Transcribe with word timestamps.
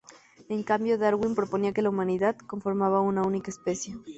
En 0.49 0.63
cambio, 0.63 0.97
Darwin 0.97 1.35
proponía 1.35 1.73
que 1.73 1.83
la 1.83 1.89
humanidad 1.91 2.35
conformaba 2.47 3.01
una 3.01 3.21
única 3.21 3.51
especie. 3.51 3.97